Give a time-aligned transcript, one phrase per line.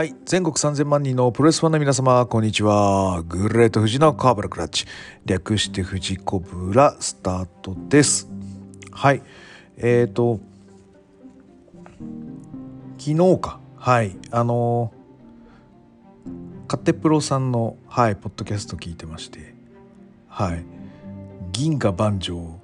[0.00, 3.22] はい全国3000万人のプロレスファンの皆様こんにちは。
[3.28, 4.86] グレート富士のカーブラクラッチ。
[5.26, 8.26] 略して富士コブラスタートです。
[8.92, 9.22] はい
[9.76, 10.40] えーと
[12.98, 13.60] 昨日か。
[13.76, 14.90] はいあの
[16.66, 19.54] カテプロさんのはいポッドキャスト聞いてまして。
[20.28, 20.64] はい
[21.52, 22.58] 銀河万丈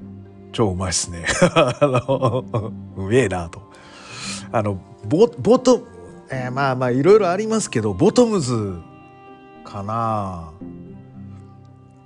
[0.52, 1.26] 超うまいっすね。
[1.52, 3.60] あのうめえなと。
[4.52, 5.95] あのボボト
[6.30, 8.76] えー、まあまあいろいろありますけどボトムズ
[9.64, 10.52] かな。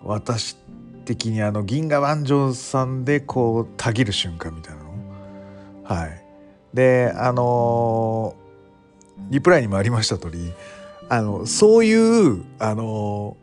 [0.02, 0.56] 私
[1.04, 4.90] 的にあの銀河万丈さんでこうたぎる瞬間みたいなの。
[5.84, 6.24] はい。
[6.72, 10.52] であのー、リプライにもありました通り
[11.08, 13.36] あのそういうあの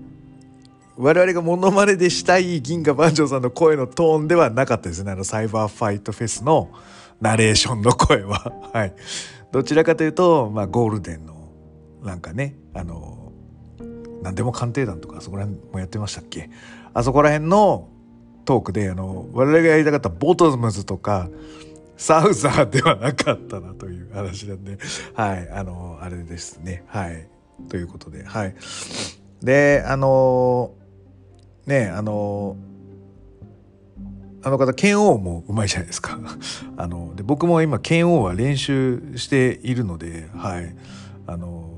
[0.97, 5.11] ー、我々がモノマネでしたい銀河万丈さんの声のトーンではなかったですね。
[5.11, 6.69] あのサイバーファイトフェスの
[7.19, 8.51] ナレーションの声は。
[8.73, 8.93] はい。
[9.51, 11.51] どちらかというと、まあ、ゴールデンの
[12.03, 13.31] なんかねあの
[14.21, 16.49] 何でも鑑定団とかそこら辺もやってましたっけ？
[16.93, 17.89] あそこら辺の
[18.45, 21.29] トークであの我々がやりたかったボトムズとか
[21.97, 24.77] サウザーではなかったなという話なんで
[25.13, 26.83] はいあのあれですね。
[26.87, 27.27] はい。
[27.69, 28.55] ということではい。
[29.41, 30.73] であの
[31.65, 32.57] ねあの
[34.47, 36.17] あの方剣王もうまいじゃないですか。
[36.77, 40.73] あので僕も今剣王は練習しているのではい。
[41.25, 41.69] あの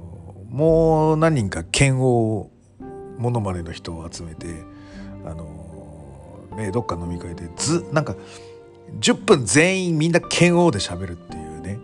[0.51, 2.51] もう何人か剣王
[3.17, 4.45] ものまねの人を集めて
[5.25, 8.15] あのねどっか飲み会でずなんか
[8.99, 11.79] 10分全員みんな剣王で喋るっていうね。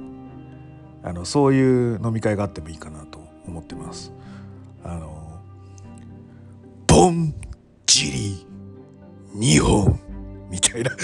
[1.01, 4.11] あのそういう飲み会があってもいいかなと思ってます。
[4.83, 5.39] あの
[6.85, 7.33] ボン
[7.87, 8.47] ジリ
[9.35, 10.04] 2本。
[10.49, 10.91] みたいな。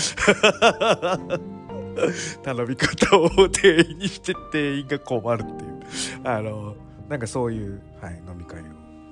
[2.43, 5.81] 頼み方を店員にして店員が困るっていう。
[6.23, 6.75] あの
[7.09, 8.63] なんかそういう、はい、飲み会を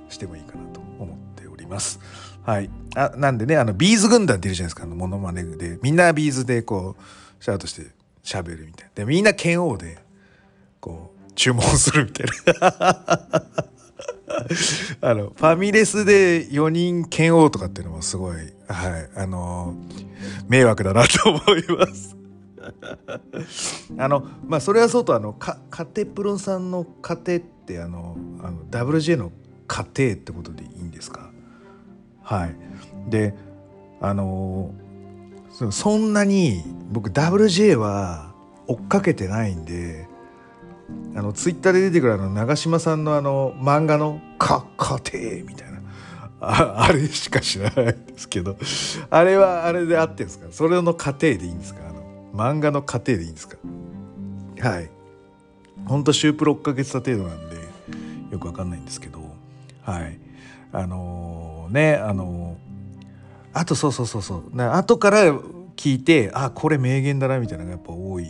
[0.08, 2.00] してもいいかなと思っております。
[2.44, 4.84] はい、あなんでねあの B'z 軍団っているじゃないですか。
[4.84, 5.78] あのモノマネで。
[5.82, 7.88] みんな B'z でこうシャウトして
[8.24, 8.92] 喋るみたいな。
[8.96, 9.98] でみんな拳王で
[10.80, 12.28] こう注文するみたい
[12.62, 13.79] な。
[15.02, 19.76] あのファミレスで4人剣王とかっていうのもすごいはいあの
[20.48, 22.16] 迷惑だなと思います。
[23.98, 29.32] あのまあそれはそうとあのかカテプロさんの家庭ってあのあの WJ の
[29.68, 31.32] 家庭ってことでいいんですか？
[32.22, 32.56] はい。
[33.10, 33.34] で
[34.02, 34.74] あの
[35.72, 38.34] そんなに僕 WJ は
[38.68, 40.08] 追っかけてないんで
[41.16, 45.80] あのツイッターで出てくるあの長嶋さんのあの漫画の「か家庭」みたいな。
[46.42, 48.56] ああれしか知らないですけど。
[49.10, 50.48] あれはあれであってるんですか？
[50.52, 51.82] それの過程でいいんですか？
[51.90, 52.02] あの
[52.34, 53.58] 漫画の過程でいいんですか？
[54.62, 54.90] はい。
[55.86, 57.58] ほんとシュープ6ヶ月た程度なんで
[58.32, 59.20] よくわかんないんですけど。
[59.82, 60.18] はい。
[60.72, 64.62] あのー、ねあのー、あとそうそうそうそう。
[64.62, 65.34] 後から
[65.76, 68.28] 聞いてあこれ名言だなみたいなのがやっぱ多い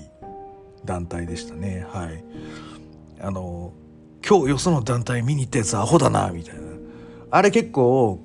[0.85, 1.85] 団体でしたね。
[1.91, 2.23] はい。
[3.21, 3.73] あの
[4.27, 6.61] 今日よその団体見に行ったやつアホだなみたいな。
[7.31, 8.19] あれ結構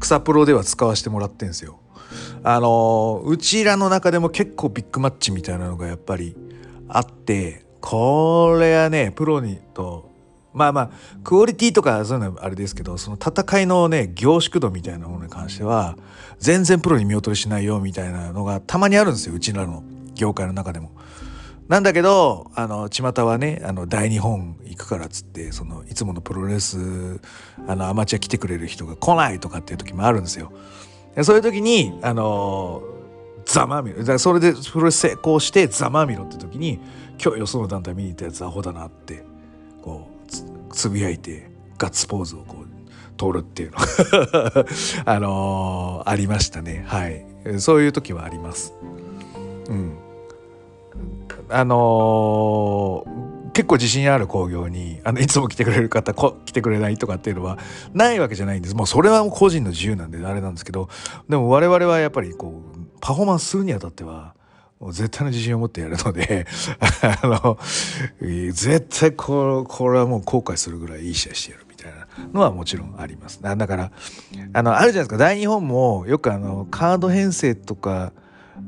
[0.00, 1.80] 草プロでは使わせてもらってんすよ。
[2.42, 6.36] あのうちらの中でも結構ビッグマッチみたいなのがやっぱり
[6.88, 10.10] あってこれはねプロにと
[10.52, 10.90] まあまあ
[11.24, 15.96] クオリティとかそういうのはあれですけどその戦いのね凝縮度みたいなものに関しては
[16.38, 19.34] 全然プロに見劣りしないよみたいなのがたまにあるんですよ。
[19.34, 19.82] うちらの
[20.14, 20.90] 業界の中でも。
[21.68, 27.20] なんだけど、あの、巷はね、あの、大日本行くからっつって、その、いつものプロレス、
[27.66, 30.52] あの、アマチュア来てくれる人が来ないとかっていう時もあるんですよ。
[31.22, 32.82] そういう時に、あの、
[33.46, 33.98] ざまみろ。
[33.98, 36.78] だからそれでプロレス成功してざまみろって時に、
[37.22, 39.24] 今日よその団体見に行ったやつアホだなって、
[39.82, 42.66] こう、つぶやいて、ガッツポーズをこう、
[43.16, 43.78] 通るっていうの
[45.06, 46.84] あのー、ありましたね。
[46.86, 47.24] はい。
[47.58, 48.74] そういう時はあります。
[49.68, 49.96] うん。
[51.48, 57.58] あのー、結構自信ある興行にあのいつも来てくれる方来てくれないとかっていうのは
[57.94, 60.88] ないわけじゃないんですもうそれは個人の自由なんであれなんですけど
[61.28, 64.34] でも我々はやっぱりこうパフォーマンスするにあたっては
[64.78, 66.46] もう絶対の自信を持ってやるので
[67.22, 67.58] あの
[68.20, 73.40] 絶対これこれはもう後悔するぐらいいい試合してやるみたいなのはもちろんあります。
[73.42, 73.90] だから
[74.52, 78.12] あのあるじゃないですか大日本もよくあのカード編成とか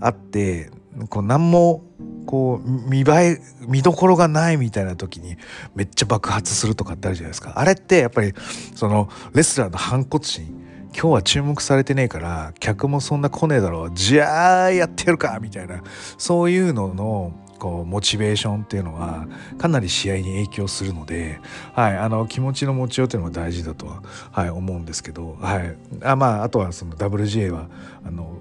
[0.01, 0.71] あって
[1.11, 1.85] こう何も
[2.29, 5.39] こう見栄え見どころがないみたいな時に
[5.75, 7.55] めっちゃ爆発するとかってあるじゃないですか。
[7.57, 8.35] あれってやっぱり
[8.75, 10.45] そのレスラーの反骨心。
[10.93, 13.93] 今日は注目されてねえから客もそんな来ねえだろう。
[13.95, 15.83] じゃあやってやるかみたいな。
[16.19, 19.27] そういうののこうモチベーションっていうのは
[19.57, 21.41] かなり試合に影響するので、
[21.73, 24.03] はい、あの気持ちの持ちようっていうのは大事だとは、
[24.33, 27.69] はい、思うんですけど、はい、あまああとはその WGA は
[28.05, 28.37] あの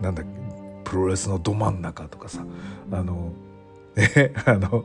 [0.00, 0.38] なんだっけ
[0.88, 2.42] プロレスのど真ん中とかさ。
[2.92, 3.32] あの
[3.98, 4.84] ね、あの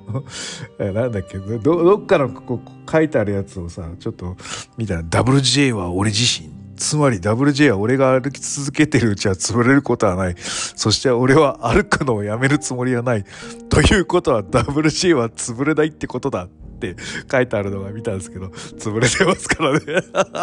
[0.80, 2.62] なんだっけどどっかのここ
[2.92, 4.36] 書いてあるやつをさちょっと
[4.76, 10.36] 見たら WGA は俺自身つまり WJ は俺が歩き続けてるうちは潰れることはない。
[10.38, 13.26] そして俺は歩くのをやめるつもりはない。
[13.70, 16.96] ということは WJ は潰れないってことだって
[17.32, 19.86] 書いてあるのが見たんですけど、潰れてますからね。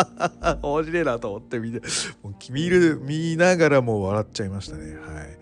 [0.63, 1.81] 面白いなと思って見て、
[2.23, 4.95] もう見る、見ながらもう笑っちゃいましたね。
[4.95, 5.39] はい。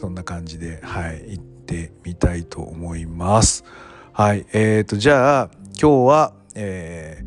[0.00, 1.40] そんな感じで、はい、
[1.72, 3.64] てみたいと思います。
[4.12, 4.46] はい。
[4.52, 7.24] えーと、じゃあ、今日は、え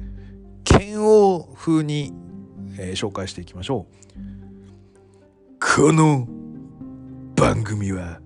[0.63, 2.13] ー、剣王風に
[2.77, 4.15] えー、紹介していきましょう
[5.59, 6.27] この
[7.35, 8.19] 番組は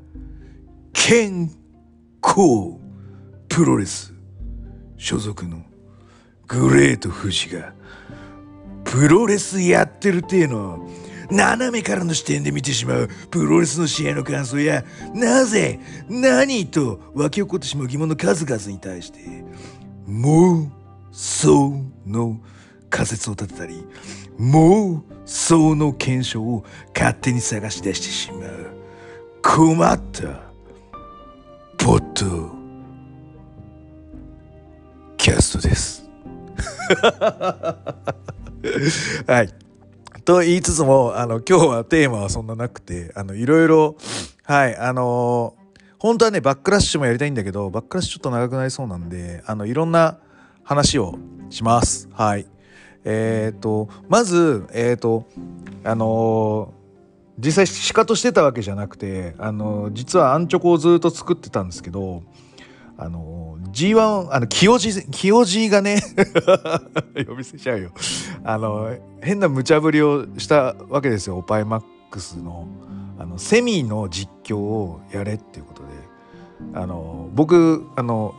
[0.94, 1.52] 健
[2.22, 2.78] 康
[3.48, 4.14] プロレス
[4.98, 5.64] 所属の
[6.48, 7.74] グレート富士が
[8.84, 10.90] プロレスやってるっていうのを
[11.32, 14.84] 斜めからの視点で見てしまうプロレスの試合の感想や
[15.14, 15.80] なぜ
[16.10, 19.20] 何と湧き起こってしまう疑問の数々に対して
[20.08, 20.70] 妄
[21.12, 22.40] 想の
[22.90, 23.86] 仮説を立てたり
[24.40, 26.66] 妄想の検証を
[26.96, 28.80] 勝手に探し出してしまう。
[29.42, 30.42] 困った
[31.78, 32.52] ポッド
[35.18, 36.10] キャストです。
[39.28, 39.69] はい。
[40.30, 43.96] と言いつつもあの今日はテーマはそんななくてあのいろいろ
[44.44, 45.56] はいあの
[45.98, 50.20] 本当はねバックラッシュもやりたいんだけどバックラッシュちょっと長くなりそうなんであのいろんな
[50.64, 51.18] 話を
[51.50, 52.10] します。
[52.12, 52.46] はい。
[53.06, 55.26] えっ、ー、とまずえっ、ー、と
[55.84, 62.22] あのー、実際仕方してたわけじゃなくてあの実はアンチョコをずっと作ってたんですけど
[63.00, 66.02] あの G1 あの清治清治がね
[67.28, 67.92] 呼び捨てちゃうよ。
[68.44, 71.38] あの変な無茶ぶりをしたわけですよ。
[71.38, 72.68] オパイマックスの。
[73.18, 75.90] あのセミの実況をやれっていうことで。
[76.74, 78.36] あの僕あの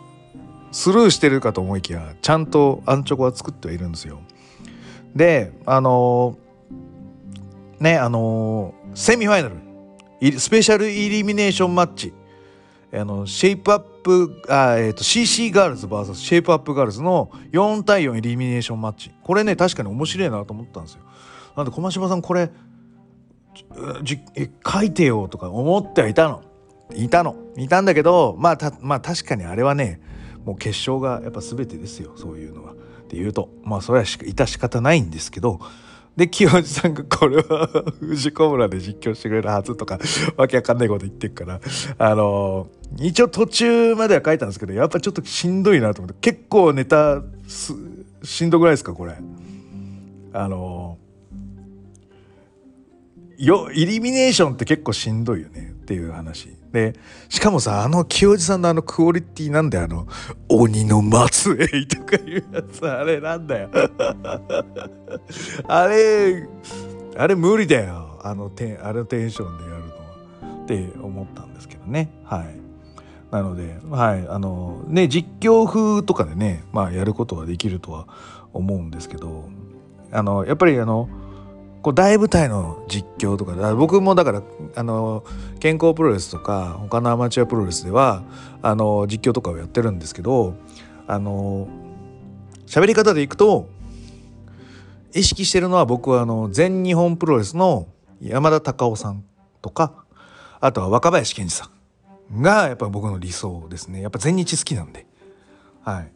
[0.72, 4.20] スルーしてるかと思いきやちゃんとアンチョコは作ってはいるんですよ。
[5.14, 6.38] であの、
[7.80, 10.38] ねあの、セミファイナル。
[10.38, 12.12] スペシャルイリミネーションマッチ。
[12.92, 13.89] あのシェイプアップ
[14.48, 21.00] あ、えーと、CC ガールズ VS シェイプアップガールズの4対4イリミネーションマッチこれね確かに面白いなと思ったんですよ。
[21.56, 22.50] なんで駒島さんこれ
[24.02, 24.20] じ
[24.66, 26.42] 書いてよとか思ってはいたの。
[26.94, 27.36] いたの。
[27.56, 30.00] いたんだけどまあたまあ確かにあれはね
[30.44, 32.12] もう決勝がやっぱ全てですよ。
[32.16, 32.72] そういうのは。
[32.72, 32.76] っ
[33.10, 35.60] て言うとまあそれは致し方ないんですけど
[36.16, 37.68] で清治さんがこれは
[38.00, 39.98] 藤子村で実況してくれるはずとか
[40.36, 41.60] わけわかんないこと言ってるから
[41.98, 42.68] あの
[42.98, 49.16] 一応途中までは書いたんですけどやっぱちょっとしんどいなと思って結構ネタしんどくないですかこれ。
[50.32, 50.96] あの
[53.36, 56.59] よイリミネーションって結構しんどいよねっていう話。
[56.72, 56.94] で、
[57.28, 60.06] しかもさ、あの清治さんのあのクオリティなんだよ、あの、
[60.48, 63.70] 鬼の末裔とかいうやつ、あれなんだよ。
[65.66, 66.48] あれ、
[67.16, 68.20] あれ無理だよ。
[68.22, 70.64] あのテあのテンションでやるのは。
[70.64, 72.10] って思ったんですけどね。
[72.24, 72.60] はい。
[73.30, 78.06] なので、はい、あの、ね、実況風とかでね、まあやることができるとは
[78.52, 79.48] 思うんですけど、
[80.12, 81.08] あの、やっぱりあの、
[81.82, 84.42] こう大舞台の実況とか僕もだから
[84.76, 85.24] あの
[85.60, 88.22] 健康プロレスとか他のアマチュアプロレスでは
[88.62, 90.54] あの実況とかをやってるんですけど
[91.06, 91.68] あの
[92.66, 93.68] 喋り方でいくと
[95.14, 97.88] 意識してるのは僕はあの全日本プロレスの
[98.20, 99.24] 山田隆夫さん
[99.62, 100.04] とか
[100.60, 101.70] あとは若林健二さ
[102.32, 104.02] んがやっぱ僕の理想ですね。
[104.02, 105.06] やっぱ全日好きなんで。
[105.82, 106.12] はい。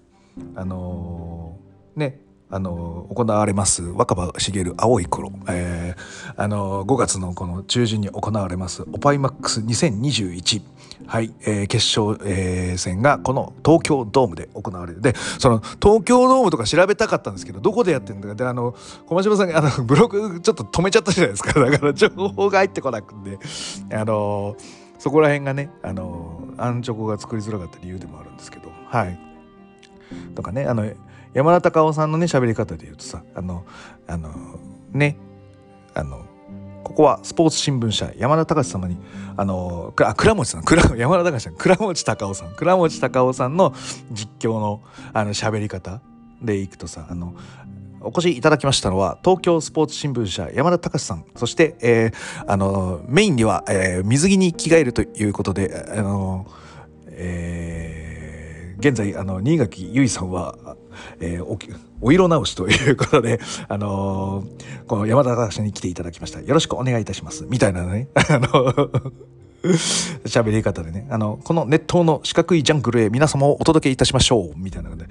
[0.54, 2.20] あのー、ね
[2.54, 10.62] あの行われます若葉茂青い頃、えー、あの5月のこの中旬に行われますオパイマックス2021
[11.06, 15.02] はい、えー、決勝、えー、戦がこの東京ドームで行われる。
[15.02, 18.34] でその東京ドームとか調べたかったんですけどどこでやってるんだか。
[18.34, 18.74] であの
[19.06, 21.52] 駒島さんがあのブログちょっと止めちゃったじゃないですか。
[21.60, 23.38] だから情報が入ってこなくて。
[23.94, 24.56] あの
[24.98, 28.70] そこら辺がねあのアンチョコが作りづらかった理由でもあるんですけど。
[28.86, 29.18] はい。
[30.34, 30.90] とかねあの
[31.34, 33.64] 山田隆夫さんのね喋り方で言うとさあの
[34.06, 34.58] あの
[34.92, 35.16] ね
[35.94, 36.24] あの
[36.84, 38.96] ここはスポーツ新聞社山田隆様に
[39.36, 43.74] あのあ倉持さん倉山田隆さん倉持隆夫さん倉持隆夫さんの
[44.12, 46.00] 実況のあの喋り方
[46.40, 47.34] でいくとさあの
[48.00, 56.63] お越しいただきましたのは東京スポーツ新聞社山田隆さんそして、えー、あのメインには、えー、水着に着替えるということであのー、
[58.86, 60.76] 現在あの新垣結衣さんは、
[61.18, 61.58] えー、お
[62.02, 66.42] お色直しということで、あのー、この山田隆に来ていただきました。
[66.42, 67.46] よろしくお願いいたします。
[67.46, 68.08] みたいなね。
[68.14, 68.90] あの
[70.26, 74.52] 喋り方でね、あの、この熱闘の四角いジャングルへ皆様をお届けいたしましょう。
[74.56, 75.06] みたいなので、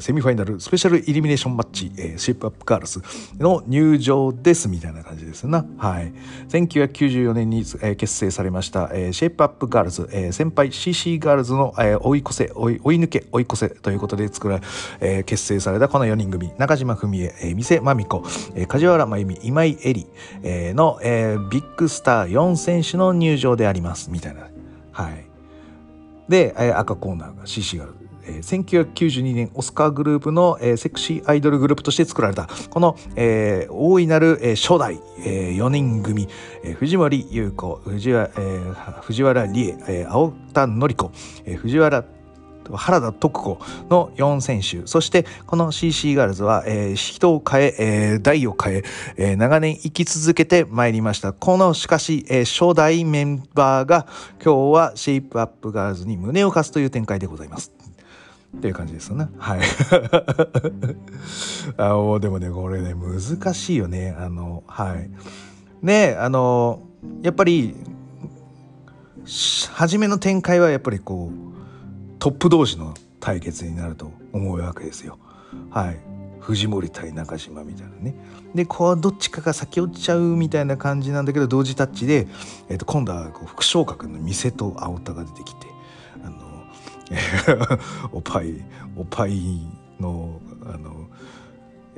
[0.00, 3.02] セミファイナルスペシャルイルミネーションマッチ、えー、シェイプアップガールズ
[3.38, 4.68] の入場です。
[4.68, 5.66] みたいな感じですな。
[5.76, 6.12] はい。
[6.48, 13.68] 1994年に、えー、結成されました、えー、シェイプアップガールズ、えー、先輩 CC ガールズの、えー、追い越せ、追い追い抜け、追い越せ。
[13.68, 14.62] ということで作られ、
[15.00, 18.22] えー、結成されたこの4人組、中島文江、えー、店まみこ、
[18.54, 20.06] えー、梶原真由美、今井絵里、
[20.42, 23.89] えー、の、えー、ビッグスター4選手の入場であります。
[24.10, 24.48] みたいな。
[24.92, 25.26] はい。
[26.28, 27.94] で、赤コーナーが CC がある。
[28.24, 36.28] えー、1992年オスカーグループの、えー、セクシーアイドルグループとして作られたこの、えー、大いなる、えー、初代、えー、4人組、
[36.62, 38.60] えー、藤森優子藤原,、え、
[39.02, 41.12] 藤原理恵、えー、青田紀子、
[41.44, 42.04] えー、藤原
[42.76, 43.58] 原田徳子
[43.88, 48.82] の4選手そしてこの CC ガールズは、えー、人を変ええー、代を変え
[49.16, 54.06] えー、長年生き続けてまいりましたこのしかし、えー、初代メンバーが
[54.42, 57.72] 今日はシェイプアップガールズに胸を貸すという展開でございます
[58.56, 59.28] っていう感じですよね。
[59.38, 59.60] はい。
[61.76, 64.14] あもうでもね、これね、難しいよね。
[64.18, 65.10] あの、はい。
[65.82, 66.82] ねあの、
[67.22, 67.74] やっぱり、
[69.72, 71.49] 初めの展開はやっぱりこう、
[72.20, 75.18] トップ同士の対決になると思うわけですよ。
[75.70, 75.98] はい。
[76.40, 78.14] 藤森対中島みたいなね。
[78.54, 82.28] でこうどっちかが先落ちちゃうみたいな感じなんだけど同時タッチで、
[82.68, 85.66] えー、と今度はこう副昇格の店と青田が出てきて
[86.24, 87.78] あの
[88.12, 88.64] おぱい
[88.96, 89.60] おぱい
[89.98, 91.08] のあの、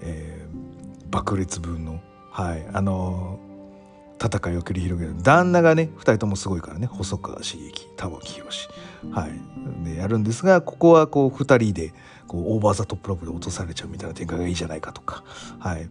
[0.00, 2.00] えー、爆裂分の
[2.30, 2.66] はい。
[2.72, 3.38] あの
[4.22, 5.14] 戦いを繰り広げる。
[5.20, 6.86] 旦那がね2人ともすごいからね。
[6.86, 8.68] 細川茂樹玉木宏。
[9.10, 9.84] はい。
[9.84, 11.92] でやるんですがここはこう2人で
[12.26, 15.24] こうオーバーザトップロープで落とされちゃうみたいな展開がいいじゃないかとか。
[15.58, 15.88] はい。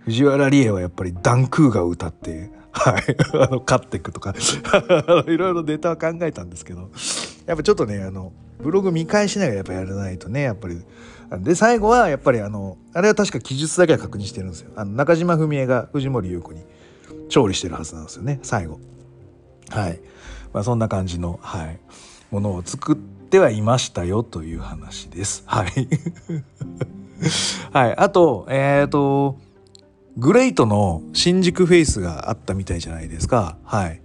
[0.00, 4.34] 藤原理恵はやっぱりダンクーが歌ってはい あの勝っていくとか。
[5.26, 6.90] いろいろネタは考えたんですけど。
[7.46, 10.80] やっぱちょっとねあのブログ見返しながらやっぱやらないとねやっぱり。
[11.38, 14.70] で最後はやっぱりあのあれは確か記述だけは確認してるんですよ。
[14.76, 16.62] あの中島文江が藤森優子に
[17.28, 18.78] 調理してるはずなんですよね最後。
[19.70, 20.00] はい、
[20.52, 21.80] まあ、そんな感じの、はい、
[22.34, 25.44] ものを作ってはいましたよという話です。
[25.46, 25.88] はい。
[27.72, 29.38] はい、あとえっ、ー、と
[30.16, 33.56] グレイトの新宿フェイスがあったみたいじゃないですか。
[33.62, 34.02] はい。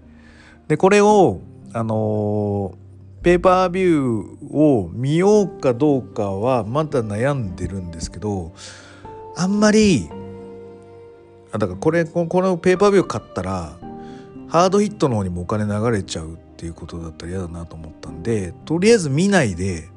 [0.68, 1.42] でこれを
[1.74, 8.54] あのー、ペーパービューを見ようかどうかはまだ悩んでるんですけど
[9.36, 10.08] あんまり
[11.52, 13.78] あだからこれこのペーパービュー買ったら
[14.48, 19.88] ハードヒットの方にもお金流れちゃうっていうことだったら嫌だなと思ったんでとりあえず見ないで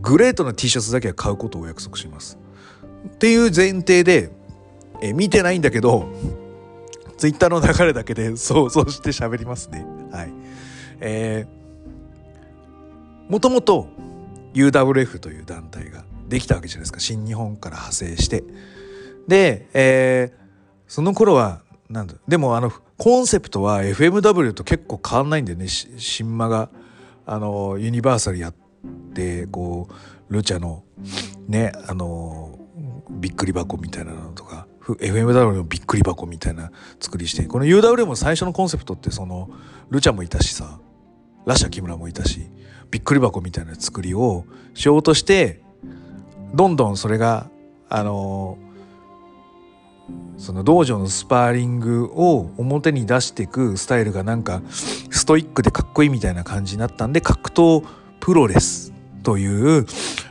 [0.00, 2.38] グレートな T シャツだけは買うことをお約束します。
[3.06, 4.30] っていう前提で
[5.02, 6.08] え見てないんだけど
[7.18, 9.84] ツイッターの流れだけで想像して喋りますね。
[10.12, 10.32] はい。
[11.00, 13.88] えー、もともと
[14.54, 18.44] UWF という団体ができたわけじゃないですか新日本から派生して。
[19.26, 20.38] で、えー、
[20.86, 22.14] その頃はなんだ。
[22.26, 25.66] でもあのコンセプトは FMW と結構変わんないんだよね。
[25.68, 26.70] 新馬が
[27.26, 28.54] あのユニバーサルやっ
[29.14, 30.84] てこうルチャの
[31.48, 32.58] ねあの
[33.10, 36.70] びっくり箱みたいなのとか FMW のびっくり箱みたいな
[37.00, 39.50] 作りしてこの UW も最初のコンセプトってその
[39.90, 40.78] ルチャもいたしさ
[41.46, 42.46] ラシャ木村もいたし
[42.90, 44.44] びっくり箱みたいな作りを
[44.74, 45.60] しようとして
[46.54, 47.50] どんどんそれが
[47.88, 48.58] あの
[50.40, 57.86] その道場のスパーリングを表に出していくスタイルがなんかストイックでかっこいいみたいな感じになったんで格闘
[58.20, 59.86] プロレスという、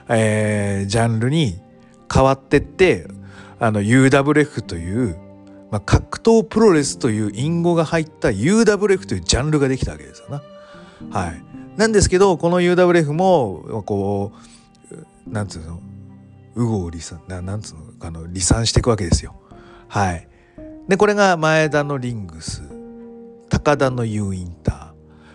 [0.10, 1.62] えー、ジャンルに
[2.12, 3.08] 変わってって
[3.60, 5.16] あの UWF という、
[5.70, 10.42] まあ、格闘プロレスという隠語が入った UWF というジャンルができたわけですよな。
[11.12, 11.44] はい、
[11.78, 14.32] なんですけどこの UWF もこ
[15.28, 15.80] うなんつうの
[16.56, 19.39] 右往離散ななんつうのあの離散していくわけですよ。
[19.90, 20.28] はい。
[20.88, 22.62] で、これが前田のリングス、
[23.50, 24.90] 高田の U インター、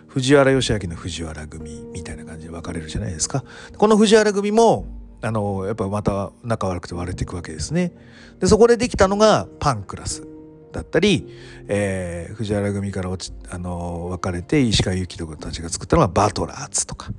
[0.06, 3.44] 藤原義明の藤原組みたいな感じで分かれるじゃないですか。
[3.76, 4.86] この藤原組も、
[5.22, 7.92] あの、やっぱまた仲悪くて割れていくわけですね。
[8.38, 10.22] で、そこでできたのがパンクラス
[10.70, 11.26] だったり、
[11.66, 17.10] えー、藤原組から落ち、あの、分かれて石川由紀とかたちが作ったのがバトラーズとか、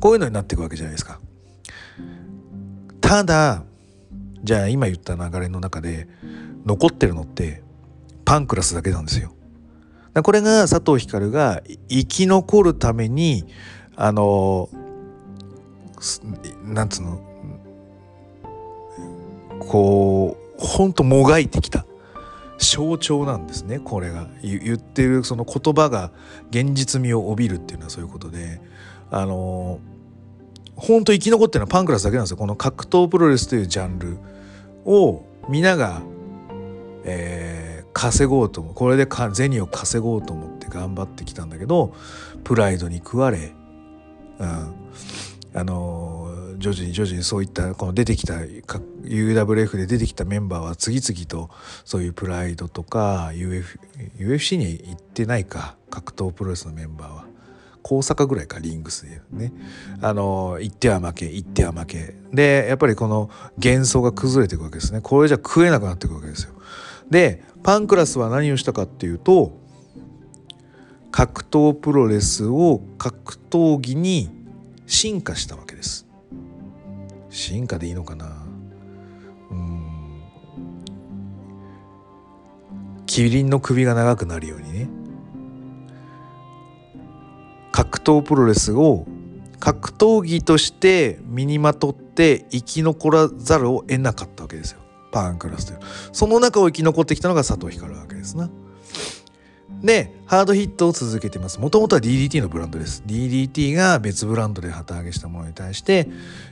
[0.00, 1.20] こういうのになっていくわけじゃないですか。
[3.02, 3.64] ただ、
[4.42, 6.08] じゃあ今言った流れの中で、
[6.68, 7.62] 残ってるのって
[8.24, 9.34] パンクラスだけなんですよ。
[10.22, 13.44] これが佐藤光が生き残るために
[13.96, 14.68] あの
[16.64, 17.20] なんつうの
[19.60, 21.84] こうほんともがいてきた。
[22.60, 24.26] 象徴なんですねこれが。
[24.42, 26.10] 言ってるその言葉が
[26.50, 28.60] 現実味を帯びるっていうのはそういうことで。
[29.10, 29.80] あの
[30.76, 32.36] 本当生き残ってるのはパンクラスだけなんですよ。
[32.36, 34.18] この格闘プロレスというジャンル
[34.84, 36.02] を皆が、
[37.08, 41.94] えー、稼ごうと思これで銭を稼ごうと思って頑張ってきたんだけど
[42.44, 43.52] プライドに食われ、
[44.38, 44.74] うん、
[45.54, 51.50] あの徐々に徐々にそういったこの出てきた UWF で出てきたメンバーは次々と
[51.84, 53.78] そういうプライドとか UF
[54.18, 57.28] UFC に行ってないか格闘プロレスのメンバーは
[57.90, 59.52] 大阪ぐらいかリングスでね。
[60.02, 62.14] あの行っては負け行っては負け。
[62.32, 65.00] でやっぱりこの幻想が崩れていくわけですね。
[65.00, 66.52] これじゃ食えなくなっていくわけですよ。
[67.10, 69.58] でパンクラスは何をしたかっていうと
[71.10, 74.30] 格闘プロレスを格闘技に
[74.86, 76.06] 進化したわけです。
[77.30, 78.46] 進化でいいのかな？
[79.50, 80.22] うん。
[83.06, 84.88] キリンの首が長くなるようにね。
[87.72, 89.06] 格闘プロレスを
[89.60, 94.80] 格闘技として身にまとって生き残らざるを得なかったわけですよ。
[95.10, 95.78] パンクラスという
[96.12, 98.50] その中を生き残ってきたのが佐藤光るわけですな。
[99.82, 101.60] でハードヒットを続けてます。
[101.60, 103.02] もともとは DDT のブランドです。
[103.06, 106.08] DDT が別ブランドで旗揚げしたものに対して、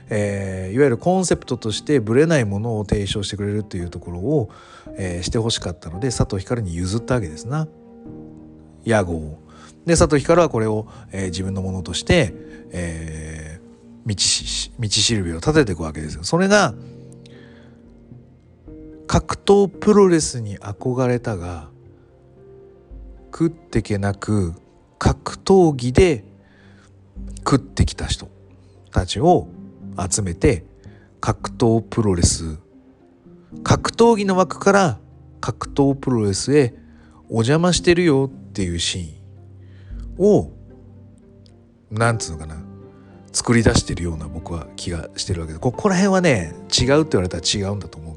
[0.09, 4.49] えー、いわゆるコンセプトとしてブレないものを提唱してくれるというところを、
[4.95, 7.67] えー、してほしかったので佐藤光に譲ったわけですな。
[8.85, 9.15] 屋号。
[9.15, 9.39] を
[9.85, 12.33] で佐藤光はこれを、えー、自分のものとして、
[12.71, 16.23] えー、道し道しるべを立てていくわけですよ。
[16.23, 16.73] それが
[19.07, 21.69] 格闘プロレスに憧れたが
[23.31, 24.53] 食ってけなく
[24.99, 26.23] 格闘技で
[27.39, 28.27] 食ってきた人
[28.91, 29.47] たちを
[29.97, 30.65] 集めて
[31.19, 32.59] 格闘プロレス。
[33.63, 34.99] 格闘技の枠から
[35.39, 36.73] 格闘プロレスへ
[37.29, 40.51] お邪魔してるよっていうシーンを
[41.89, 42.57] なんつうのかな
[43.31, 48.16] 作り出してるような僕は気がしてるわけでここら辺はね違うって言われたら違うんだと思う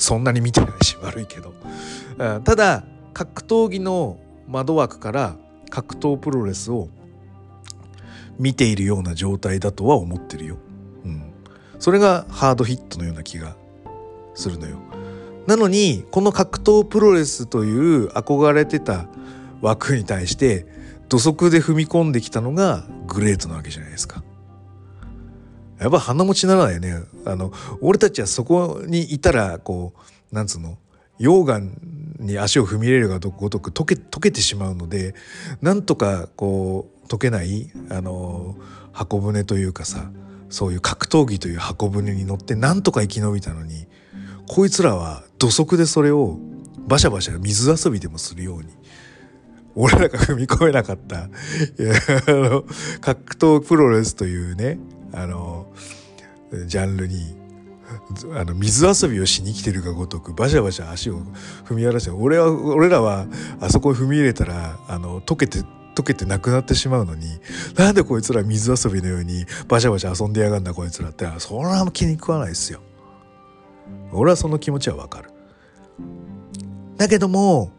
[0.00, 1.52] そんなに見てないし悪いけど、
[2.18, 5.36] うん、ただ格闘技の窓枠から
[5.68, 6.88] 格闘プロレスを
[8.38, 10.56] 見ているような状態だとは思ってるよ。
[11.04, 11.32] うん、
[11.78, 13.56] それがハードヒットのような気が
[14.34, 14.78] するのよ。
[15.46, 19.06] なのにこの格闘プロレスという憧れてた
[19.60, 20.66] 枠に対して
[21.08, 24.22] 土足で踏み込んできたのがグレートなわけじゃないですか。
[25.80, 27.02] やっぱ鼻持ちならないよね。
[27.24, 29.94] あの俺たちはそこにいたらこ
[30.32, 30.78] うなんつうの？
[31.18, 31.60] 溶岩
[32.18, 35.14] に足を踏み入れるがごとく溶け溶けてしまうので
[35.60, 38.56] なんとかこう溶けないあの
[38.92, 40.10] 箱舟というかさ
[40.48, 43.86] そういう格闘技という箱舟に乗ってなんとか生き延びたのに
[44.48, 46.38] こいつらは土足でそれを
[46.88, 48.68] バシャバシャ水遊びでもするように
[49.74, 51.28] 俺らが踏み込めなかったあ
[52.28, 52.64] の
[53.00, 54.78] 格闘プロレスというね
[55.12, 55.66] あの
[56.66, 57.34] ジャンルに
[58.34, 61.20] あの水遊びをしに来てるがごとくバシャバシャ足を
[61.64, 63.26] 踏み荒らして俺は俺らは
[63.60, 65.60] あそこに踏み入れたらあの溶けて
[65.96, 67.26] 溶けてなくなってしまうのに
[67.76, 72.80] なんでこいつら水遊びのようにバシャバシャ遊んでやがんだこいつらってそれは気に食わないですよ。
[74.12, 75.30] 俺はその気持ちはわかる。
[76.96, 77.72] だけども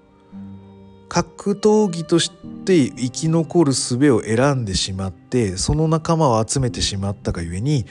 [1.14, 2.32] 格闘技とし
[2.64, 7.86] て生き残る術を選んでしまってその仲間を集めてしまったがゆえに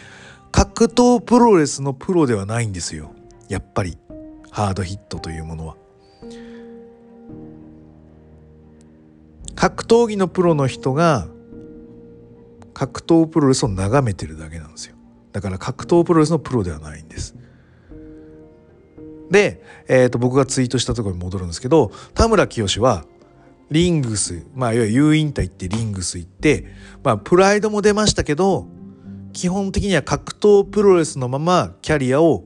[0.50, 3.12] 格闘プロレスのプロではないんですよ。
[3.50, 3.98] やっぱり。
[4.50, 5.76] ハードヒットというものは。
[9.54, 11.28] 格闘技のプロの人が
[12.72, 14.96] 格闘プロレスを眺めてるだけなんですよ。
[15.32, 17.36] だから格闘プロレスのプロではないんです。
[19.30, 23.04] で、えー、と僕がツイートしたところに戻るんですけど田村清は
[23.70, 26.66] リングスまあいわゆる U インター行ってリングス行って
[27.04, 28.66] まあプライドも出ましたけど
[29.32, 32.44] 基本的には格闘プロレスのままキャリアを、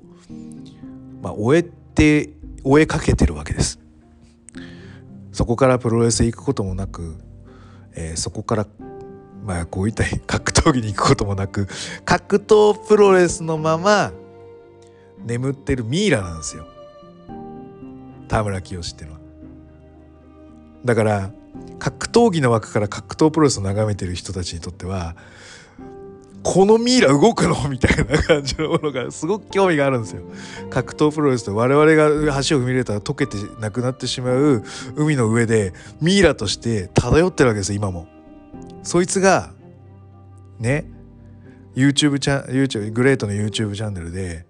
[1.22, 1.62] まあ、終え
[1.94, 2.30] て
[2.62, 3.80] 終えかけてるわけです。
[5.32, 7.16] そこからプロレスへ行くこともなく、
[7.94, 8.66] えー、そこから
[9.44, 11.66] まあこういった格闘技に行くこともなく
[12.04, 14.12] 格闘プロレスのまま
[15.24, 16.66] 眠ってるミイラなんですよ。
[18.28, 19.20] 田村清っていうのは
[20.84, 21.30] だから
[21.78, 25.16] 格闘技の枠から格闘プロレスを眺めてる人たちにとっては
[26.44, 30.22] このミイラ動くのみたいな感じのものがすごく興味があるんですよ。
[30.68, 34.62] 格闘プロレスと我々が足を踏み入れたら溶けてなくなってしまう
[34.94, 38.06] 海の上でミイラとして漂ってるわけですよ今も。
[38.82, 39.52] そいつが
[40.58, 40.84] ね
[41.74, 44.44] YouTube チャン YouTube グレートの YouTube チャンネルで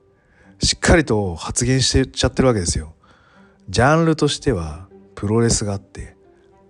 [0.61, 2.94] しっかりと発言してちゃってるわけですよ。
[3.69, 6.17] ジャンルとしてはプロレスがあって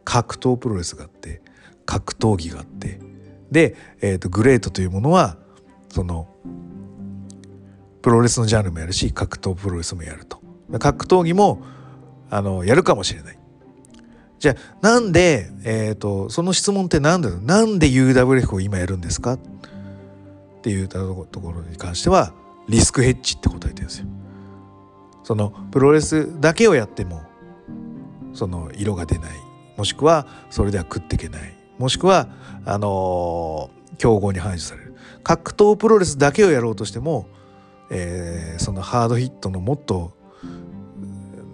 [0.05, 1.43] 格闘プロレスがあって
[1.87, 3.01] 格闘技があって
[3.51, 5.37] で、えーと、グレートというものは
[5.89, 6.29] その
[8.03, 10.41] プロレスのジャンルもやるし格闘プロレスもやると。
[10.79, 11.63] 格闘技も
[12.31, 13.39] あのやるかもしれない。
[14.39, 17.41] じゃあなんで、えーと、その質問って何だろう？
[17.41, 19.35] なんで UWF を今やるんですか？
[19.35, 19.39] っ
[20.63, 22.33] ていうところに関しては
[22.69, 24.07] リスクヘッジって答えてるんですよ。
[25.25, 27.23] そのプロレスだけをやっても
[28.33, 29.31] その色が出ない。
[29.77, 31.53] もしくはそれでは食っていけない。
[31.79, 32.29] もしくは
[32.65, 34.95] あのー、競合に排除される。
[35.25, 37.27] 格闘プロレスだけをやろうとしても、
[37.91, 40.13] えー、そのハードヒットのもっと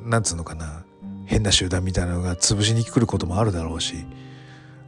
[0.04, 0.84] なんつうのかな
[1.26, 4.04] 変な集団みたいなのが潰しに来ることもあるだろうし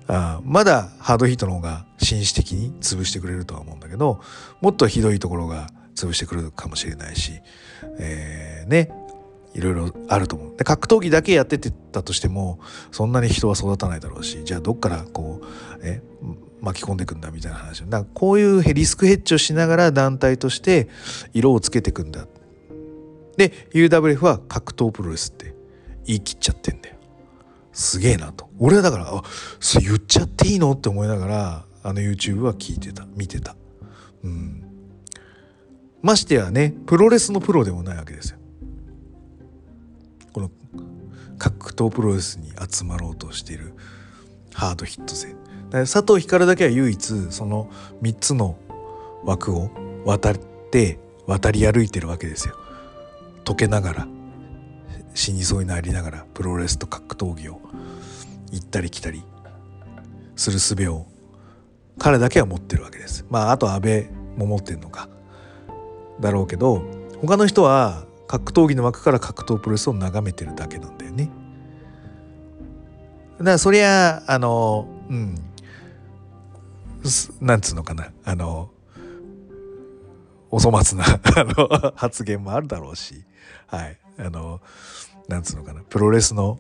[0.09, 4.21] あまだハードヒットの方が紳士的に潰してくれるとは思うんだけど
[4.61, 7.33] もっとひどいところが潰してくるかもしれないし、
[7.99, 8.91] えー、ね
[9.55, 10.57] いろいろあると思う。
[10.57, 12.59] で格闘技だけやっててたとしても
[12.91, 15.43] そんなに人は育たないだろうしじゃあどっからこ
[15.81, 16.03] う、ね、
[16.61, 17.85] 巻き込んでいくんだみたいな話。
[17.87, 20.89] だかこういうリスクヘッジをしながら団体として
[21.35, 22.27] 色をつけていくんだ。
[23.37, 25.55] で UWF は格闘プロレスって
[26.07, 26.97] 言い切っちゃってんだよ。
[27.73, 28.49] すげえなと。
[28.59, 29.23] 俺はだからあ
[29.61, 30.73] そう言っちゃっていいの？
[30.73, 33.57] って思いながらあの YouTube は聞いてた見てた。
[34.25, 34.62] うん。
[36.03, 38.39] ましてやねプロレスのプロでもないわけですよ。
[40.33, 40.51] この
[41.39, 43.75] 格闘プロレスに集まろうとしている
[44.55, 45.35] ハードヒット勢
[45.71, 47.71] 佐藤光だけは唯一その
[48.03, 48.59] 3つの
[49.25, 49.71] 枠を
[50.05, 50.35] 渡っ
[50.71, 52.57] て渡り歩いてるわけですよ。
[53.45, 54.09] 溶けながら
[55.15, 57.61] 死にそうになりながらプロレスと格闘技を
[58.51, 59.23] 行ったり来たり
[60.37, 61.07] する術を
[61.99, 63.27] 彼だけは持ってるわけです。
[63.31, 65.09] まああと安倍も持ってるのか。
[66.23, 66.83] だろうけど
[67.21, 71.29] 他の人は格闘技の枠から格闘プロレスを眺めてるだけなんだよね。
[73.39, 75.35] だからそりゃあのうん。
[77.41, 78.11] なんつうのかな。
[78.25, 78.71] あの
[80.51, 81.05] お粗末な
[81.37, 83.23] あの発言もあるだろうし。
[83.67, 83.99] はい。
[84.19, 84.63] あの
[85.29, 85.83] なんつうのかな。
[85.83, 86.59] プロレスの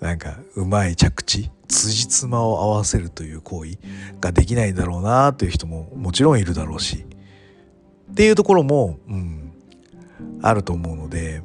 [0.00, 3.78] なんかうまい着地辻褄を合わせるという行為
[4.20, 7.06] ができないだろうなという人ももちろんいるだろうし。
[8.14, 9.52] っていうところも、うん、
[10.40, 11.42] あると思うので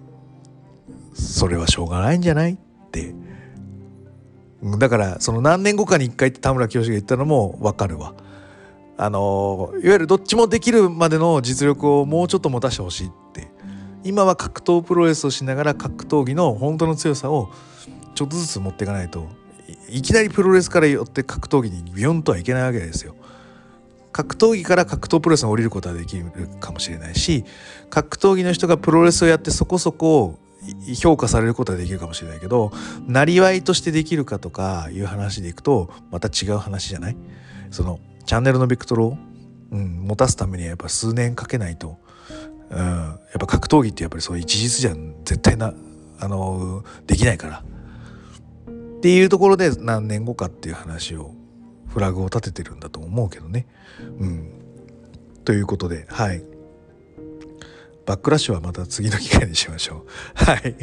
[1.15, 2.57] それはしょうがないんじゃないっ
[2.91, 3.15] て
[4.77, 8.13] だからその何年後かに一回って田村清が言ったのも分かるわ。
[8.97, 13.49] あのいわゆるどっちもできるまでの実力をもうちょっと持たせてほしいって
[14.03, 17.49] 今は格闘プロレスをしながら格闘技の本当の強さを
[18.13, 19.29] ちょっとずつ持っていかないと
[19.87, 23.15] いきなりプロレスからよって格闘技にビヨンとはいけないわけですよ。
[24.19, 26.25] 格闘技から格闘プロレスに降りることはできる
[26.59, 27.45] かもしれないし
[27.89, 30.37] 格闘技の人がプロレスをやってそこそこ
[31.01, 32.73] 評価されることはできるかもしれないけど
[33.07, 37.17] なりわいとしてできるかとかいう話でいくとまた違う話じゃない？
[37.71, 39.17] そのチャンネルのベクトルを、
[39.71, 41.97] うん、持たすためにはやっぱ数年かけないと
[42.71, 45.73] うん、やっぱ格闘技ってやっぱりそう一日じゃ絶対な
[46.19, 47.63] あのできないから。
[48.67, 51.33] っていうところで何年後かっていう話を
[51.89, 53.67] フラグを立ててるんだと思うけどね。
[54.19, 54.51] うん、
[55.43, 56.43] ということではい
[58.05, 60.05] バックラッシュはまた次の機会にしましょう。
[60.33, 60.75] はい。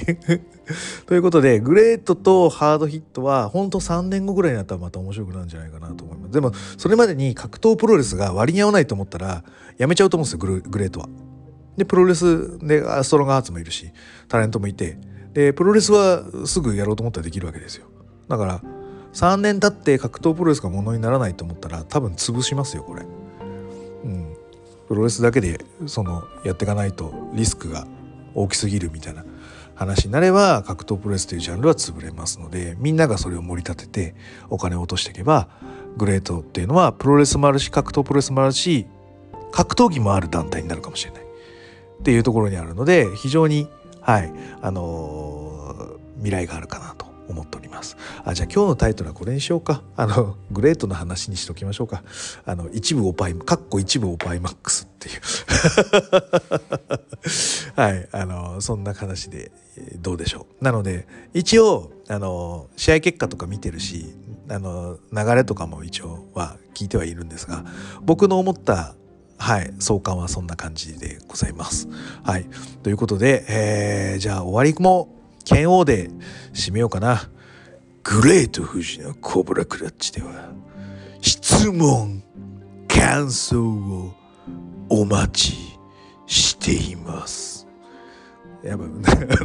[1.07, 6.33] ということで、グレートとハードヒットは、ほんと3年後ぐらいになったらまた面白くなるんじゃないかなと思います。
[6.33, 9.43] でも、それまでに格闘プロレスが割に合わないと思ったら、
[9.77, 11.09] やめちゃうと思うんですよ、グレートは。
[11.77, 13.91] でプロレスでストロングアーツもいるし
[14.29, 14.99] タレントもいて
[15.33, 17.87] でプロレスはすぐやろうと思ったらできるわけですよ
[18.29, 18.63] だから
[19.17, 23.03] 3年経って格闘プロレスがものにならないと思ったら多分潰しますよこれ。
[24.05, 24.37] うん。
[24.89, 27.87] プロレスだけでそのやっていかないとリスクが
[28.35, 29.25] 大きすぎるみたいな
[29.75, 34.15] 話になれば格闘プロレスというジャンルは潰れますのでみんながそれを盛り立てて
[34.51, 35.49] お金を落としていけば
[35.97, 38.87] グレートっていうのはプロレスもあるし格闘プロレスもあるし
[39.51, 41.23] 格闘技もある団体になるかもしれない。
[41.23, 43.67] っていうところにあるので非常に
[44.03, 47.06] はいあのー、未来があるかなと。
[47.29, 47.97] 思っております。
[48.25, 49.83] あじゃあ今日のタイトルはこれにしようか。
[49.97, 52.03] あのグレートの話にしときましょうか。
[52.45, 55.21] あの一部オパイかっこ一部オパイマックスっていう。
[57.81, 59.53] はいあのそんな話で
[59.99, 60.65] どうでしょう。
[60.65, 64.15] なので一応あの試合結果とか見てるし
[64.49, 67.65] あの流れとかも一応は聞いてはいるんですが
[68.03, 68.95] 僕の思った
[69.39, 71.89] はい、相関はそんな感じでございます。
[72.25, 72.47] はい、
[72.83, 75.16] ということで、えー、じゃあ終わりも
[75.47, 76.11] 剣王で
[76.53, 77.31] 締めようかな。
[78.03, 80.53] グレート富士のコブラクラッチでは
[81.21, 82.23] 質問
[82.87, 84.15] 感想を
[84.89, 85.57] お待ち
[86.27, 87.56] しています。
[88.67, 88.89] やば い、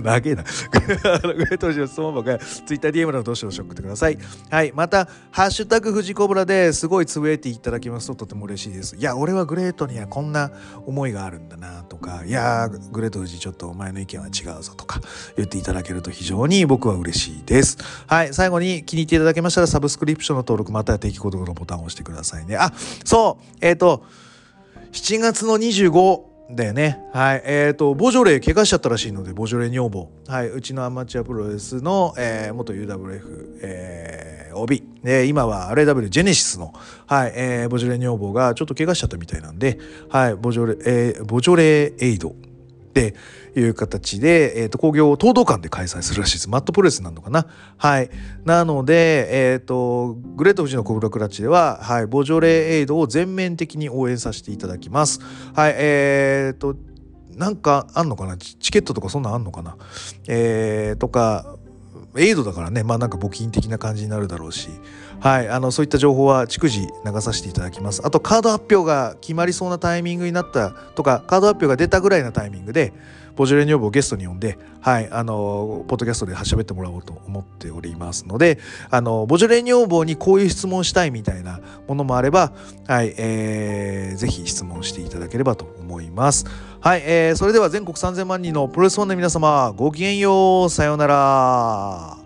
[0.02, 0.44] 長えな。
[1.22, 4.18] グレート富士の質問箱や TwitterDM のどしどし送ってください。
[4.50, 4.72] はい。
[4.74, 8.96] また、ハッシュタグ富士コブラですごいつぶやいていただきますととても嬉しいです。
[8.96, 10.52] いや、俺はグレートにはこんな
[10.86, 15.02] 思いがあるんだなとか、いやグレート富士ちょっとお前の意見は違うぞとか
[15.36, 17.78] 言っていただけると非常に僕は嬉しいです。
[18.08, 18.34] はい。
[18.34, 22.58] 最後に気に入っていただけましたらサブスクリプションの登録または定期購読のボタンを押してくださいね。
[22.58, 22.74] あ、
[23.06, 24.04] そうえっ、ー、と、
[24.92, 27.00] 7月の25だよね。
[27.14, 27.44] はい。
[27.46, 30.10] えっ、ー、と、ボジョレー怪我しちゃったらしいので、ボジョレー女房。
[30.28, 30.50] はい。
[30.50, 34.84] うちのアマチュアプロレスの、えー、元 UWF、えー、OB。
[35.04, 36.74] で、今は RAW ジェネシスの、
[37.08, 42.36] はい、えー、ボジョレー女房がちょっと怪我しちゃったみたいなんで、はい、ボジョレー、えー、ボジョレーエイド
[42.92, 43.16] って
[43.56, 46.50] いう形で、えっ、ー、と、工業を東道館で開催するらしいです。
[46.50, 47.48] マットプロレスなのかな？
[47.78, 48.10] はい。
[48.44, 55.22] なので、えっ、ー、と、グレート富士のコブラクラッチでは、はい、ボジョレーエイドを全面的に応援させていただきます。
[55.56, 56.76] はい、えっ、ー、と、
[57.38, 58.36] なんかあんのかな？
[58.36, 59.78] チケットとかそんなんあんのかな？
[60.28, 61.56] えー、とか、
[62.18, 64.68] エイドだからね、まあなんか募金的な感じになるだろうし、
[65.22, 68.02] はい、あのそういった情報は逐次流させていただきます。
[68.04, 72.92] あとカード発表が決まりそうなタイミングになったとか、カード発表が出たぐらいなタイミングで、
[73.36, 78.58] ボジョレ女房をゲストに呼んで、はい、あの、ポッドキャストで喋ってもらおうと思っておりますので、
[78.90, 82.52] あの、ボジョレ女房にこういう質問したいみたいなものもあれば、
[82.88, 86.46] はい、えー、ぜひ質問していただければと思います。
[86.80, 92.21] はい、えー、それでは全国3000万人のプロレスファンの皆様、ごきげんよう、さようなら。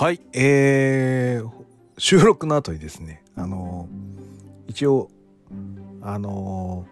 [0.00, 1.50] はい、えー、
[1.98, 5.10] 収録の後にですね、あのー、一応、
[6.02, 6.86] あの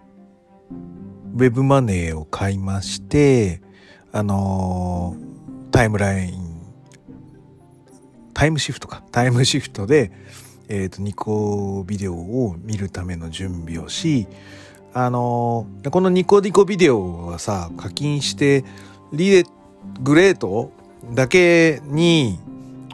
[0.73, 3.63] ー、ウェブマネーを買いまして、
[4.11, 6.61] あのー、タイムライン、
[8.35, 10.11] タイムシフトか、タイムシフトで、
[10.69, 14.27] えっ、と、ニコビデオを見るための準備をし、
[14.95, 18.65] あのこのニコニコビデオはさ、課金して、
[19.13, 19.45] リレ、
[20.01, 20.73] グレート？
[21.15, 22.41] だけに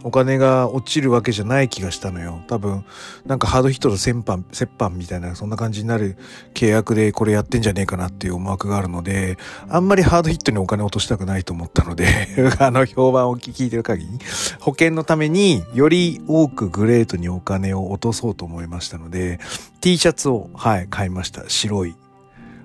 [0.05, 2.43] お金が落ちるわけじゃない気がしたのよ。
[2.49, 2.85] 多分、
[3.27, 6.17] なんかハードヒットと折半、折半みたいな、そんな感じになる
[6.55, 9.38] 契約でこれやってんじゃねえかなっていう思惑があるので、
[9.69, 12.07] あんまりハードヒットにお金落としたくないと思ったので
[12.59, 14.19] あの、評判を聞いてる限り、
[14.61, 19.38] 保険のためにより多くグレートにお金を落とそうと思いましたので、
[19.81, 21.45] T シャツを、はい、買いました。
[21.49, 21.95] 白い。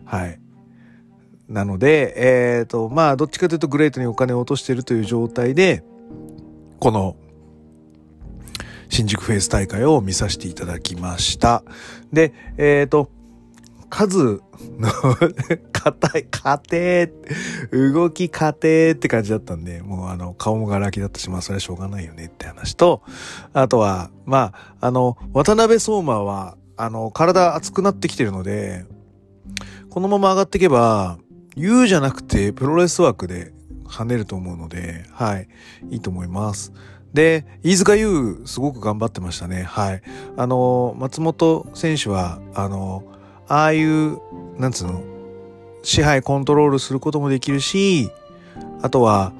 [0.05, 0.39] はい。
[1.47, 5.83] なので、えっ、ー、と、まあ、どっちかというとグレートにお金を落としてるという状態で、
[6.79, 7.15] この
[8.97, 11.63] 新宿フェイス大会を見させていただきました。
[12.11, 13.11] で、えっ、ー、と、
[13.91, 14.41] 数
[14.79, 14.89] の
[15.71, 17.07] 硬い、家
[17.71, 23.03] 庭、動き家庭って感じだったんで、もうあの、顔もガラ空きだったし、まあそれはしょうがないよねって話と、
[23.53, 28.83] あとは、まあ、あの、渡辺相馬は、あの、体熱くなってきてるので、
[29.91, 31.19] このまま上がっていけば、
[31.55, 33.53] 言うじゃなくて、プロレス枠で
[33.85, 35.47] 跳ねると思うので、はい、
[35.91, 36.73] いいと思います。
[37.13, 39.63] で、飯塚優、すごく頑張ってましたね。
[39.63, 40.01] はい。
[40.35, 43.03] あの、松本選手は、あの、
[43.47, 44.19] ああいう、
[44.57, 45.01] なんつうの、
[45.83, 48.11] 支配コントロールすることもできるし、
[48.81, 49.31] あとは、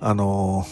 [0.00, 0.64] あの、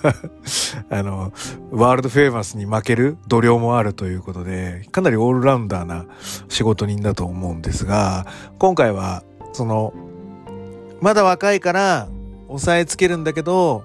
[0.90, 1.32] あの、
[1.70, 6.06] ワールドフェイマスに負ける度量もあるということで、かなりオールラウンダーな
[6.48, 8.26] 仕事人だと思うんですが、
[8.58, 9.92] 今回は、その、
[11.00, 12.08] まだ若いから
[12.48, 13.84] 抑えつけるんだけど、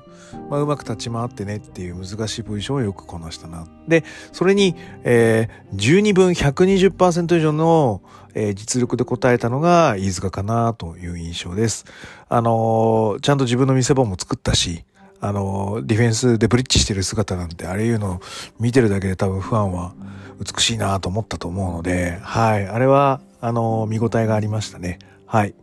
[0.50, 3.68] まあ、うまく立ち回ってねっていう難しいポジションをよくこなしたな。
[3.88, 8.02] で、それに、えー、12分120%以上の、
[8.34, 11.86] えー、実力で応えたのが飯塚かなという印象です。
[12.30, 14.84] あのー、ちゃんと自分の見せ場も作ったし、
[15.22, 18.20] あのー、ディフェンスでブリッジしてる姿なんて、あれいうのを
[18.60, 19.94] 見てるだけで多分ファンは
[20.40, 24.98] 美しいなと思ったと思うので、はい、あれは、あの見応えがありましたね。
[25.28, 25.54] はい。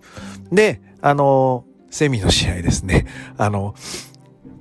[0.53, 3.07] で、あのセミの試合ですね。
[3.37, 3.75] あの、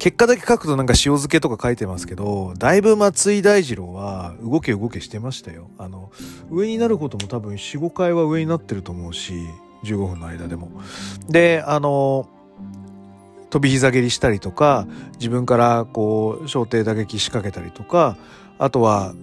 [0.02, 5.70] 結果だけ書くとなんか塩漬けとか書いてますけど、だいぶ松井大二郎は動け動けしてましたよ。
[5.78, 6.12] あの、
[6.50, 9.36] 上になることも多分4、5回は上になってると思うし、
[9.84, 10.72] 15分の間でも。
[11.30, 12.28] で、あの、
[13.52, 14.88] 飛び膝蹴りしたりとか、
[15.20, 18.18] 自分からこう、小艇打撃仕掛けたりとか、
[18.58, 19.14] あとは、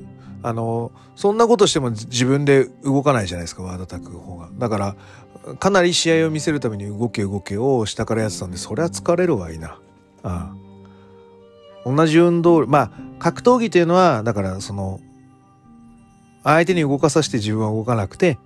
[0.45, 4.49] あの、そんなことしても自分で動かないじゃないですか、輪叩く方が。
[4.57, 4.97] だから、
[5.59, 9.81] かなり試合を見せるために動け動けを下からやってたんで、そりゃ疲れるわいいな。
[10.23, 10.68] ああ
[11.94, 15.01] 同じ運動まあ格闘技というのはだからその
[16.44, 18.38] 相手に動かさせて自分は動かなくて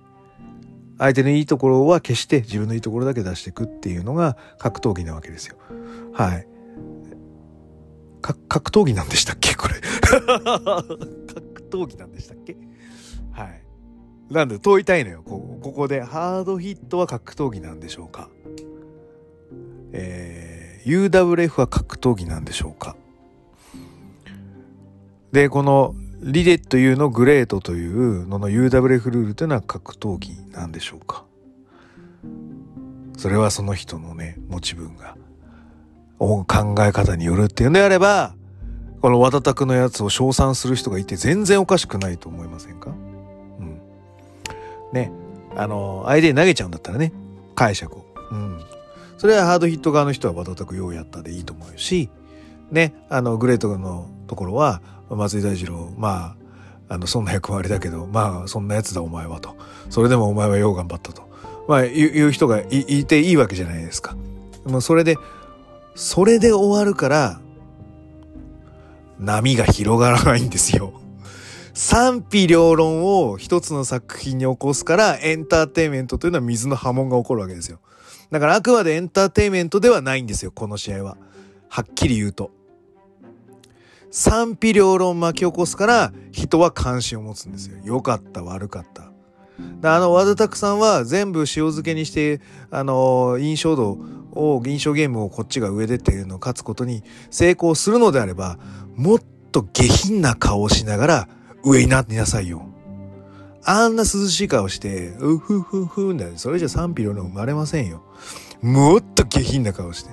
[0.97, 5.57] 相手のいいところは消して自分のいいところだけ出していくっていうのが格闘技なわけですよ。
[6.13, 6.47] はい。
[8.21, 9.53] 格闘技なんでしたっけ？
[9.55, 9.73] これ。
[9.81, 12.55] 格闘技なんでしたっけ？
[13.31, 13.63] はい。
[14.31, 15.23] なんで問いたいのよ。
[15.25, 16.01] こここで。
[16.03, 18.29] ハードヒットは格闘技なんでしょうか？
[19.91, 22.95] えー、UWF は格闘技なんでしょうか？
[25.33, 31.25] で、このリデというのグレートというのの UWF ルールというのは格闘技なんでしょうか
[33.17, 35.17] それはその人のね、持ち分が、
[36.19, 38.35] 考え方によるっていうんであれば、
[39.01, 42.91] このワタクのやつを称賛する人がいて全然おかしくないと思いませんか？
[42.91, 43.81] うん。
[44.93, 45.11] ね。
[45.57, 47.11] あの、相手に投げちゃうんだったらね、
[47.55, 48.05] 解釈を。
[48.31, 48.61] うん。
[49.17, 52.09] それはハードヒット側の人はワタタクようやったでいいと思うし、
[52.71, 56.35] ね、あの、グレートのところは、松井大二郎、ま
[56.89, 59.55] あ、あの、そんな役割だけど、まあ、そんなやつだお前はと。
[59.89, 61.29] それでもお前はよう頑張ったと。
[61.67, 64.15] まあ、言う人がいていいわけじゃないですか。
[64.65, 65.17] もうそれで、
[65.95, 67.39] それで終わるから、
[69.19, 70.93] 波が広がらないんですよ。
[71.73, 77.79] 賛否両論を一つの作品に起こすからエンターテインメントというのは水の波紋が起こるわけですよ。
[78.29, 81.17] だからあくまでエンターテインメントではないんですよ、この試合は。
[81.69, 82.51] はっきり言うと。
[84.15, 87.77] 賛否両論巻き起こすから人は関心を持つんですよ。
[87.83, 89.11] 良かった、悪かった。
[89.95, 93.97] あの、和田拓さんは全部塩漬けにして、あの、印象度
[94.33, 98.59] を、印象ゲームをこっちが上でっていうのを勝つことに成功するのであれば、
[98.95, 99.19] もっ
[99.51, 101.27] と下品な顔をしながら
[101.63, 102.67] 上になってなさいよ。
[103.65, 106.33] あんな涼しい顔して、うふふふんだよ。
[106.35, 108.03] それじゃ賛否両論生まれませんよ。
[108.61, 110.11] もっと下品な顔して。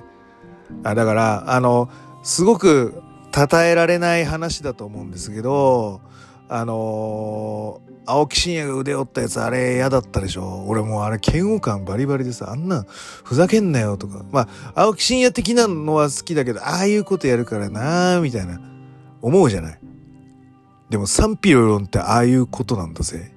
[0.83, 1.87] あだから、あの、
[2.23, 2.99] すごく
[3.33, 6.01] 称えられない話だと思うんですけど、
[6.49, 12.83] あのー、青木真也が腕折ったやつあれ嫌だったでしょ俺もうあれ嫌悪感バリバリでさ、あんな
[13.23, 14.25] ふざけんなよとか。
[14.31, 18.59] まあ、青木真也的なのは好きだけど、ああいうことやるからなーみたいな、
[19.21, 19.79] 思うじゃない。
[20.89, 23.31] でも賛否両論ってああいうことなんだぜ。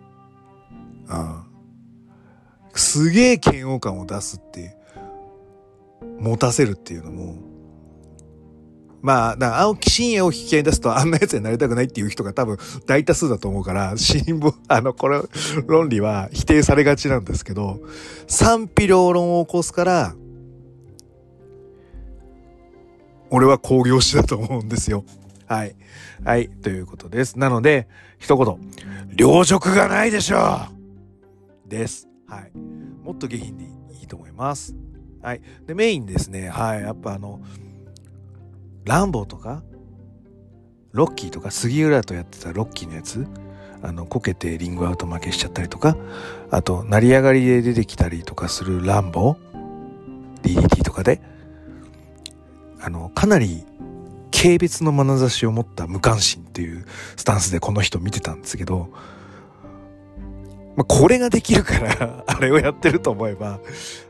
[1.08, 2.76] ああ。
[2.76, 4.74] すげえ嫌悪感を出すっていう。
[6.18, 7.36] 持たせるっていうのも、
[9.04, 15.20] まあ、だから青木真也を引き合い出すとあんな奴になりたくないっていう人が多分大多数だと思うから、新聞、 あの、これ、
[15.66, 17.80] 論理は否定されがちなんですけど、
[18.26, 20.14] 賛否両論を起こすから、
[23.28, 25.04] 俺は工業史だと思うんですよ。
[25.46, 25.76] はい。
[26.24, 26.48] はい。
[26.48, 27.38] ということです。
[27.38, 27.88] なので、
[28.18, 28.58] 一言、
[29.14, 30.60] 両辱がないでしょ
[31.66, 32.08] うです。
[32.26, 32.52] はい。
[33.04, 33.64] もっと下品で
[34.00, 34.74] いいと思います。
[35.20, 35.42] はい。
[35.66, 36.48] で、メインですね。
[36.48, 36.80] はい。
[36.80, 37.42] やっぱあの、
[38.84, 39.62] ランボーとか
[40.92, 43.26] ロッキーとか杉浦とやってたロッキーのやつ
[43.82, 45.96] あのこけてリングアウト負けしちゃったりとか
[46.50, 49.54] あと成り上がりで出てきたりとかするランボー
[50.42, 51.20] DDT とかで
[52.80, 53.64] あのかなり
[54.30, 58.90] 軽蔑の眼差しを持った無関心っていうスタンスでこの人見てたんですけど
[60.76, 63.60] まあ、これができるから あれをやってると思えば、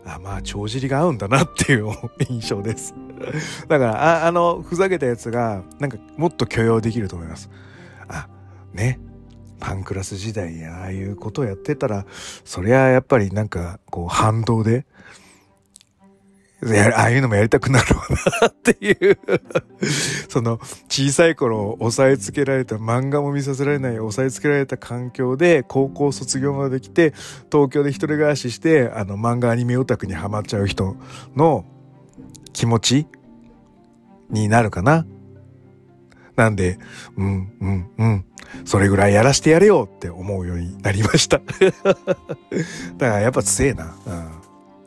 [0.05, 1.93] あまあ、帳尻が合うんだなっていう
[2.29, 2.95] 印象です。
[3.69, 7.51] だから、ああの、ふざけたやつが、なんか、もっと許容できると思います。
[8.09, 8.29] あ、
[8.73, 8.99] ね。
[9.61, 12.05] パンクラス時代にああいうことをやってたら、
[12.45, 14.85] そりゃやっぱりなんか、こう、反動で、
[16.95, 18.03] ああいうのもやりたくなるわ
[18.41, 19.19] なっていう
[20.29, 27.13] その小さい頃押さえつけられた漫画も見させられない押さえつけられた環境で高校卒業まで来て
[27.53, 30.97] 東京で一人暮らししてあの漫画アニメオタクにハマっちゃう人
[31.37, 31.65] の
[32.53, 33.07] 気持ち
[34.31, 35.07] になるかな。
[36.37, 36.79] なんで、
[37.17, 38.25] うん、うん、うん。
[38.65, 42.05] それぐらいやらしてやれよって思うようになりました だか
[42.99, 43.97] らやっぱ強えな。
[44.07, 44.31] うん、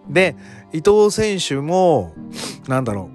[0.09, 0.35] で、
[0.73, 2.13] 伊藤選手も、
[2.67, 3.09] なんだろ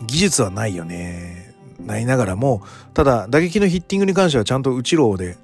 [0.00, 1.54] う、技術はないよね。
[1.84, 2.62] ないながらも、
[2.94, 5.36] ただ打撃のヒッティングに関してはちゃんと内ローで、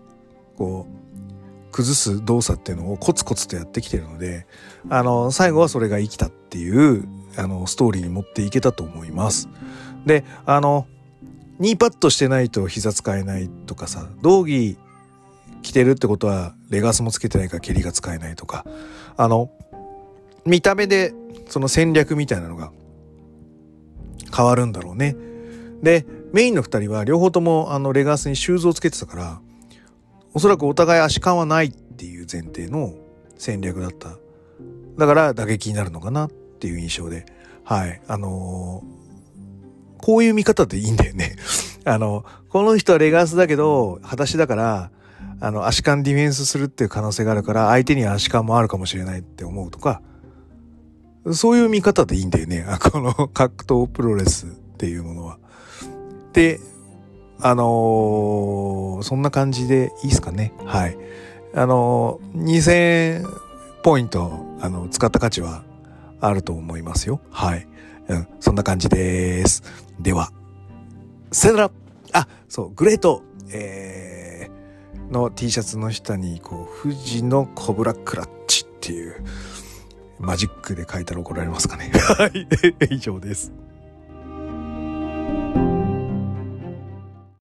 [0.57, 4.47] こう、崩す動作っていうのをコツコツとやってきてるので、
[4.89, 7.05] あの、最後はそれが生きたっていう、
[7.37, 9.49] あの、ストーリーに持っていけたと思います。
[10.07, 10.87] で、あの、
[11.59, 14.79] ニーパッドしてないと膝使えないとかさ、道着
[15.63, 18.65] 着てるってことはレガースもつけてないから蹴りが使えないとか、
[19.17, 19.51] あの、
[20.47, 21.13] 見た目で
[21.49, 22.73] その戦略みたいなのが
[24.35, 25.17] 変わるんだろうね。
[25.83, 29.41] で、メインの二人は両方ともあのレガースにシューズをつけてたから、
[30.33, 32.95] おそらくお互い足感はないっていう前提の
[33.37, 34.17] 戦略だった。
[34.97, 37.27] だから打撃になるのかなっていう印象で。
[37.65, 38.01] はい。
[38.07, 41.37] あのー、こういう見方でいいんだよね。
[41.85, 44.91] あの、この人はレガースだけど、裸足だから、
[45.41, 50.03] あの、足換ディフェンスするっていう可能性があるから、相手には足換もあるかもしれないって思うとか、
[51.33, 52.65] そういう見方でいいんだよね。
[52.93, 54.49] この格闘プロレスっ
[54.79, 55.39] ていうものは。
[56.33, 56.61] で、
[57.41, 60.53] あのー、そんな感じでいいですかね。
[60.65, 60.97] はい。
[61.55, 63.27] あのー、2000
[63.83, 65.65] ポイント、あの、使った価値は
[66.21, 67.21] あると思いますよ。
[67.31, 67.67] はい。
[68.09, 69.63] うん、そんな感じです。
[70.01, 70.31] では、
[71.33, 71.71] さよなら
[72.13, 79.25] あ、そう、グレート、えー、の T シャツの下に、こう、富士のコブラクラッチっていう、
[80.21, 81.91] マジックで書いたら怒られますかね。
[81.95, 82.47] はい、
[82.95, 83.53] 以上です。